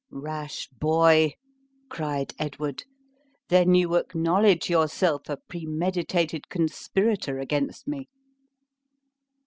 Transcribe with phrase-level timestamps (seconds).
[0.09, 1.33] "Rash boy!"
[1.87, 2.85] cried Edward;
[3.49, 8.09] "then you acknowledge yourself a premeditated conspirator against me?"